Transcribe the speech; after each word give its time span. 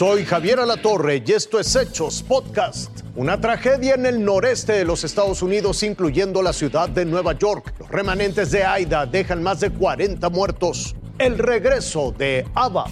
Soy 0.00 0.24
Javier 0.24 0.58
Alatorre 0.60 1.22
y 1.26 1.32
esto 1.32 1.60
es 1.60 1.76
Hechos 1.76 2.22
Podcast. 2.22 3.02
Una 3.16 3.38
tragedia 3.38 3.96
en 3.96 4.06
el 4.06 4.24
noreste 4.24 4.72
de 4.72 4.86
los 4.86 5.04
Estados 5.04 5.42
Unidos, 5.42 5.82
incluyendo 5.82 6.40
la 6.40 6.54
ciudad 6.54 6.88
de 6.88 7.04
Nueva 7.04 7.34
York. 7.34 7.74
Los 7.78 7.90
remanentes 7.90 8.50
de 8.50 8.64
Aida 8.64 9.04
dejan 9.04 9.42
más 9.42 9.60
de 9.60 9.68
40 9.68 10.30
muertos. 10.30 10.96
El 11.18 11.36
regreso 11.36 12.14
de 12.16 12.46
Ava. 12.54 12.86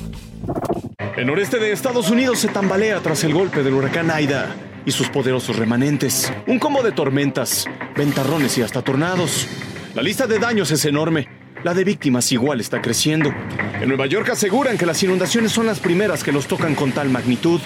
El 1.17 1.27
noreste 1.29 1.59
de 1.59 1.73
Estados 1.73 2.11
Unidos 2.11 2.41
se 2.41 2.49
tambalea 2.49 3.01
tras 3.01 3.25
el 3.25 3.33
golpe 3.33 3.63
del 3.63 3.73
huracán 3.73 4.11
Aida 4.11 4.55
y 4.85 4.91
sus 4.91 5.09
poderosos 5.09 5.57
remanentes. 5.57 6.31
Un 6.47 6.59
combo 6.59 6.83
de 6.83 6.93
tormentas, 6.93 7.65
ventarrones 7.97 8.59
y 8.59 8.61
hasta 8.61 8.83
tornados. 8.83 9.47
La 9.95 10.03
lista 10.03 10.27
de 10.27 10.39
daños 10.39 10.71
es 10.73 10.85
enorme. 10.85 11.38
La 11.65 11.75
de 11.75 11.83
víctimas 11.83 12.31
igual 12.31 12.61
está 12.61 12.81
creciendo. 12.81 13.35
En 13.81 13.89
Nueva 13.89 14.07
York 14.07 14.29
aseguran 14.31 14.79
que 14.79 14.87
las 14.87 15.03
inundaciones 15.03 15.51
son 15.51 15.67
las 15.67 15.81
primeras 15.81 16.23
que 16.23 16.31
los 16.31 16.47
tocan 16.47 16.77
con 16.77 16.93
tal 16.93 17.09
magnitud. 17.09 17.61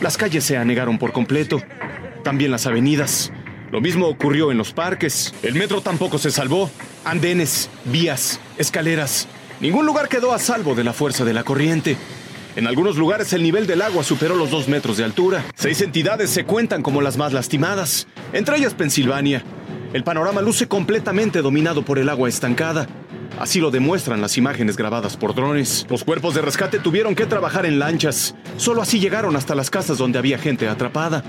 Las 0.00 0.16
calles 0.16 0.42
se 0.42 0.56
anegaron 0.56 0.98
por 0.98 1.12
completo. 1.12 1.62
También 2.24 2.50
las 2.50 2.66
avenidas. 2.66 3.30
Lo 3.70 3.82
mismo 3.82 4.06
ocurrió 4.06 4.50
en 4.50 4.56
los 4.56 4.72
parques. 4.72 5.34
El 5.42 5.54
metro 5.54 5.82
tampoco 5.82 6.16
se 6.16 6.30
salvó. 6.30 6.70
Andenes, 7.04 7.68
vías, 7.84 8.40
escaleras. 8.56 9.28
Ningún 9.60 9.84
lugar 9.84 10.08
quedó 10.08 10.32
a 10.32 10.38
salvo 10.38 10.74
de 10.74 10.84
la 10.84 10.94
fuerza 10.94 11.26
de 11.26 11.34
la 11.34 11.44
corriente. 11.44 11.98
En 12.56 12.66
algunos 12.66 12.96
lugares 12.96 13.34
el 13.34 13.42
nivel 13.42 13.66
del 13.66 13.82
agua 13.82 14.02
superó 14.02 14.34
los 14.34 14.50
dos 14.50 14.66
metros 14.66 14.96
de 14.96 15.04
altura. 15.04 15.44
Seis 15.54 15.82
entidades 15.82 16.30
se 16.30 16.44
cuentan 16.44 16.82
como 16.82 17.02
las 17.02 17.18
más 17.18 17.34
lastimadas, 17.34 18.06
entre 18.32 18.56
ellas 18.56 18.72
Pensilvania. 18.72 19.44
El 19.92 20.04
panorama 20.04 20.40
luce 20.40 20.68
completamente 20.68 21.42
dominado 21.42 21.82
por 21.82 21.98
el 21.98 22.08
agua 22.08 22.28
estancada. 22.28 22.86
Así 23.40 23.58
lo 23.58 23.72
demuestran 23.72 24.20
las 24.20 24.36
imágenes 24.36 24.76
grabadas 24.76 25.16
por 25.16 25.34
drones. 25.34 25.84
Los 25.90 26.04
cuerpos 26.04 26.34
de 26.34 26.42
rescate 26.42 26.78
tuvieron 26.78 27.16
que 27.16 27.26
trabajar 27.26 27.66
en 27.66 27.80
lanchas. 27.80 28.36
Solo 28.56 28.82
así 28.82 29.00
llegaron 29.00 29.34
hasta 29.34 29.56
las 29.56 29.68
casas 29.68 29.98
donde 29.98 30.20
había 30.20 30.38
gente 30.38 30.68
atrapada. 30.68 31.24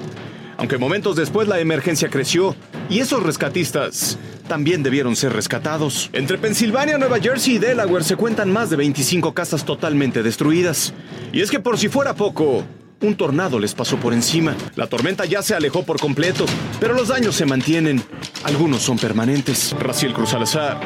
Aunque 0.58 0.78
momentos 0.78 1.16
después 1.16 1.48
la 1.48 1.60
emergencia 1.60 2.10
creció 2.10 2.56
y 2.88 3.00
esos 3.00 3.24
rescatistas 3.24 4.20
también 4.48 4.84
debieron 4.84 5.16
ser 5.16 5.34
rescatados. 5.34 6.12
Entre 6.14 6.38
Pensilvania, 6.38 7.00
Nueva 7.00 7.20
Jersey 7.20 7.56
y 7.56 7.58
Delaware 7.58 8.04
se 8.04 8.16
cuentan 8.16 8.54
más 8.54 8.70
de 8.70 8.76
25 8.76 9.34
casas 9.34 9.66
totalmente 9.66 10.22
destruidas. 10.22 10.94
Y 11.34 11.42
es 11.42 11.50
que 11.50 11.60
por 11.60 11.80
si 11.80 11.88
fuera 11.88 12.14
poco, 12.14 12.64
un 13.02 13.16
tornado 13.16 13.60
les 13.60 13.74
pasó 13.74 13.98
por 13.98 14.14
encima. 14.14 14.56
La 14.76 14.88
tormenta 14.88 15.26
ya 15.26 15.42
se 15.42 15.56
alejó 15.56 15.84
por 15.84 16.00
completo, 16.00 16.46
pero 16.80 16.94
los 16.94 17.10
daños 17.10 17.36
se 17.36 17.46
mantienen. 17.46 18.02
Algunos 18.44 18.82
son 18.82 18.98
permanentes. 18.98 19.76
Raciel 19.80 20.14
Cruz 20.14 20.30
Salazar, 20.30 20.80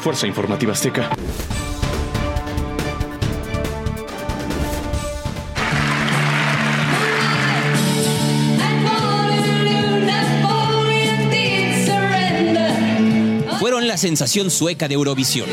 Fuerza 0.00 0.26
Informativa 0.26 0.72
Azteca. 0.72 1.10
Fueron 13.58 13.86
la 13.86 13.98
sensación 13.98 14.50
sueca 14.50 14.88
de 14.88 14.94
Eurovisión. 14.94 15.46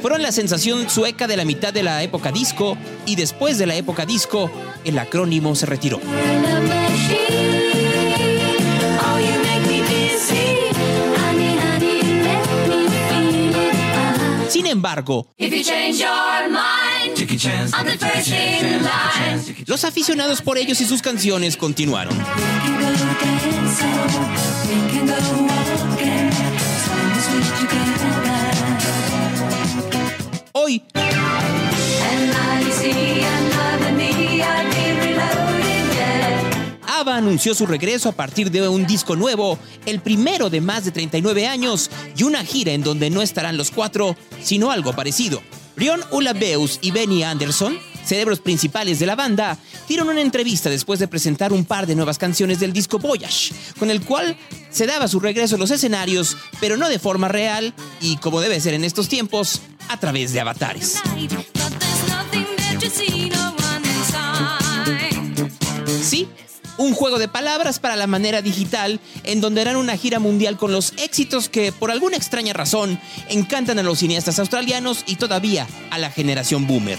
Fueron 0.00 0.22
la 0.22 0.30
sensación 0.30 0.88
sueca 0.88 1.26
de 1.26 1.36
la 1.36 1.44
mitad 1.44 1.72
de 1.72 1.82
la 1.82 2.02
época 2.02 2.30
disco 2.30 2.76
y 3.04 3.16
después 3.16 3.58
de 3.58 3.66
la 3.66 3.74
época 3.74 4.06
disco, 4.06 4.50
el 4.84 4.98
acrónimo 4.98 5.54
se 5.56 5.66
retiró. 5.66 6.00
Sin 14.48 14.66
embargo, 14.66 15.26
los 19.66 19.84
aficionados 19.84 20.42
por 20.42 20.58
ellos 20.58 20.80
y 20.80 20.84
sus 20.84 21.02
canciones 21.02 21.56
continuaron. 21.56 22.16
Hoy, 30.70 30.82
ABBA 36.86 37.16
anunció 37.16 37.54
su 37.56 37.66
regreso 37.66 38.08
a 38.08 38.12
partir 38.12 38.52
de 38.52 38.68
un 38.68 38.86
disco 38.86 39.16
nuevo, 39.16 39.58
el 39.84 39.98
primero 39.98 40.48
de 40.48 40.60
más 40.60 40.84
de 40.84 40.92
39 40.92 41.48
años, 41.48 41.90
y 42.16 42.22
una 42.22 42.44
gira 42.44 42.70
en 42.70 42.84
donde 42.84 43.10
no 43.10 43.20
estarán 43.20 43.56
los 43.56 43.72
cuatro, 43.72 44.14
sino 44.40 44.70
algo 44.70 44.92
parecido. 44.92 45.42
Rion 45.76 46.02
Ulabeus 46.12 46.78
y 46.82 46.92
Benny 46.92 47.24
Anderson, 47.24 47.76
cerebros 48.04 48.38
principales 48.38 49.00
de 49.00 49.06
la 49.06 49.16
banda, 49.16 49.58
dieron 49.88 50.08
una 50.08 50.20
entrevista 50.20 50.70
después 50.70 51.00
de 51.00 51.08
presentar 51.08 51.52
un 51.52 51.64
par 51.64 51.88
de 51.88 51.96
nuevas 51.96 52.18
canciones 52.18 52.60
del 52.60 52.72
disco 52.72 53.00
Voyage, 53.00 53.52
con 53.76 53.90
el 53.90 54.02
cual 54.02 54.36
se 54.70 54.86
daba 54.86 55.08
su 55.08 55.20
regreso 55.20 55.56
a 55.56 55.58
los 55.58 55.70
escenarios, 55.70 56.36
pero 56.60 56.76
no 56.76 56.88
de 56.88 56.98
forma 56.98 57.28
real 57.28 57.74
y, 58.00 58.16
como 58.16 58.40
debe 58.40 58.60
ser 58.60 58.74
en 58.74 58.84
estos 58.84 59.08
tiempos, 59.08 59.60
a 59.88 59.98
través 59.98 60.32
de 60.32 60.40
avatares. 60.40 61.00
Sí, 66.02 66.28
un 66.78 66.94
juego 66.94 67.18
de 67.18 67.28
palabras 67.28 67.78
para 67.78 67.96
la 67.96 68.06
manera 68.06 68.42
digital, 68.42 69.00
en 69.24 69.40
donde 69.40 69.60
harán 69.60 69.76
una 69.76 69.96
gira 69.96 70.18
mundial 70.18 70.56
con 70.56 70.72
los 70.72 70.92
éxitos 70.96 71.48
que, 71.48 71.72
por 71.72 71.90
alguna 71.90 72.16
extraña 72.16 72.52
razón, 72.52 72.98
encantan 73.28 73.78
a 73.78 73.82
los 73.82 73.98
cineastas 73.98 74.38
australianos 74.38 75.04
y 75.06 75.16
todavía 75.16 75.66
a 75.90 75.98
la 75.98 76.10
generación 76.10 76.66
boomer. 76.66 76.98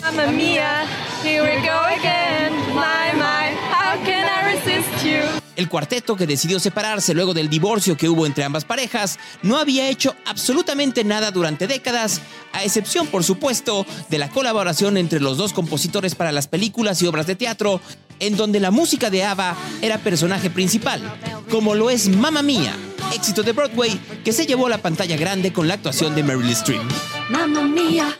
Mamma 0.00 0.26
mia, 0.28 0.86
here 1.22 1.42
we 1.42 1.60
go 1.60 1.78
again. 1.98 2.52
My, 2.74 3.12
my, 3.14 3.54
how 3.70 4.02
can 4.02 4.24
I? 4.24 5.39
El 5.60 5.68
cuarteto 5.68 6.16
que 6.16 6.26
decidió 6.26 6.58
separarse 6.58 7.12
luego 7.12 7.34
del 7.34 7.50
divorcio 7.50 7.94
que 7.94 8.08
hubo 8.08 8.24
entre 8.24 8.44
ambas 8.44 8.64
parejas 8.64 9.18
no 9.42 9.58
había 9.58 9.90
hecho 9.90 10.16
absolutamente 10.24 11.04
nada 11.04 11.30
durante 11.32 11.66
décadas, 11.66 12.22
a 12.54 12.64
excepción, 12.64 13.08
por 13.08 13.24
supuesto, 13.24 13.84
de 14.08 14.16
la 14.16 14.30
colaboración 14.30 14.96
entre 14.96 15.20
los 15.20 15.36
dos 15.36 15.52
compositores 15.52 16.14
para 16.14 16.32
las 16.32 16.48
películas 16.48 17.02
y 17.02 17.06
obras 17.06 17.26
de 17.26 17.34
teatro, 17.34 17.82
en 18.20 18.38
donde 18.38 18.58
la 18.58 18.70
música 18.70 19.10
de 19.10 19.22
ABBA 19.22 19.54
era 19.82 19.98
personaje 19.98 20.48
principal, 20.48 21.02
como 21.50 21.74
lo 21.74 21.90
es 21.90 22.08
Mamma 22.08 22.40
Mía, 22.40 22.74
éxito 23.14 23.42
de 23.42 23.52
Broadway 23.52 24.00
que 24.24 24.32
se 24.32 24.46
llevó 24.46 24.64
a 24.64 24.70
la 24.70 24.78
pantalla 24.78 25.18
grande 25.18 25.52
con 25.52 25.68
la 25.68 25.74
actuación 25.74 26.14
de 26.14 26.22
Meryl 26.22 26.48
Streep. 26.52 26.80
Mamma 27.28 27.64
mia, 27.64 28.16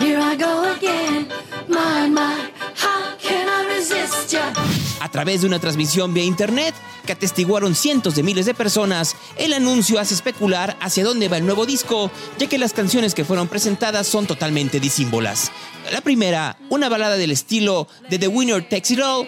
here 0.00 0.18
I 0.18 0.34
go 0.34 0.64
again. 0.64 1.28
My, 1.68 2.08
my, 2.08 2.50
how 2.74 3.16
can 3.22 3.48
I 3.48 3.72
resist 3.72 4.32
ya? 4.32 4.52
A 5.00 5.10
través 5.10 5.40
de 5.40 5.46
una 5.46 5.58
transmisión 5.58 6.14
vía 6.14 6.24
internet 6.24 6.74
que 7.06 7.12
atestiguaron 7.12 7.74
cientos 7.74 8.14
de 8.14 8.22
miles 8.22 8.46
de 8.46 8.54
personas, 8.54 9.16
el 9.36 9.52
anuncio 9.52 9.98
hace 9.98 10.14
especular 10.14 10.76
hacia 10.80 11.04
dónde 11.04 11.28
va 11.28 11.38
el 11.38 11.46
nuevo 11.46 11.66
disco, 11.66 12.10
ya 12.38 12.46
que 12.48 12.58
las 12.58 12.72
canciones 12.72 13.14
que 13.14 13.24
fueron 13.24 13.48
presentadas 13.48 14.06
son 14.06 14.26
totalmente 14.26 14.78
disímbolas. 14.78 15.50
La 15.90 16.02
primera, 16.02 16.56
una 16.68 16.88
balada 16.88 17.16
del 17.16 17.30
estilo 17.30 17.88
de 18.08 18.18
The 18.18 18.28
Winner 18.28 18.62
Takes 18.68 18.92
It 18.92 19.00
All, 19.00 19.26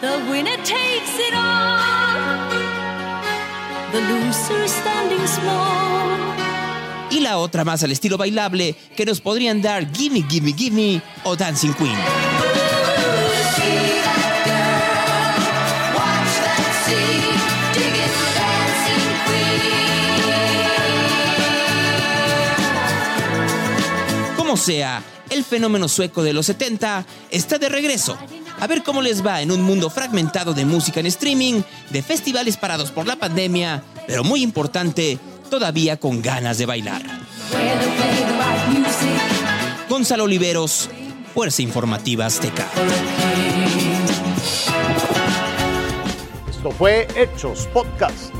The 0.00 0.30
winner 0.30 0.56
takes 0.58 1.18
it 1.18 1.34
all. 1.34 1.80
The 3.90 4.00
loser 4.00 4.68
standing 4.68 5.26
small. 5.26 5.98
y 7.10 7.20
la 7.20 7.38
otra 7.38 7.64
más 7.64 7.82
al 7.82 7.90
estilo 7.90 8.16
bailable 8.16 8.76
que 8.96 9.04
nos 9.04 9.20
podrían 9.20 9.60
dar 9.60 9.92
Gimme 9.92 10.24
Gimme 10.28 10.52
Gimme 10.52 11.02
o 11.24 11.34
Dancing 11.34 11.72
Queen. 11.72 12.27
Como 24.48 24.56
sea, 24.56 25.02
el 25.28 25.44
fenómeno 25.44 25.88
sueco 25.88 26.22
de 26.22 26.32
los 26.32 26.46
70 26.46 27.04
está 27.30 27.58
de 27.58 27.68
regreso. 27.68 28.16
A 28.58 28.66
ver 28.66 28.82
cómo 28.82 29.02
les 29.02 29.22
va 29.24 29.42
en 29.42 29.52
un 29.52 29.60
mundo 29.60 29.90
fragmentado 29.90 30.54
de 30.54 30.64
música 30.64 31.00
en 31.00 31.06
streaming, 31.06 31.60
de 31.90 32.02
festivales 32.02 32.56
parados 32.56 32.90
por 32.90 33.06
la 33.06 33.16
pandemia, 33.16 33.82
pero 34.06 34.24
muy 34.24 34.42
importante, 34.42 35.18
todavía 35.50 35.98
con 36.00 36.22
ganas 36.22 36.56
de 36.56 36.64
bailar. 36.64 37.02
Gonzalo 39.86 40.24
Oliveros, 40.24 40.88
Fuerza 41.34 41.60
Informativa 41.60 42.24
Azteca. 42.24 42.70
Esto 46.48 46.70
fue 46.70 47.06
Hechos 47.14 47.68
Podcast. 47.74 48.37